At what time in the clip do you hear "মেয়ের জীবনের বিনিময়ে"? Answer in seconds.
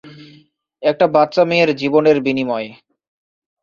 1.45-2.69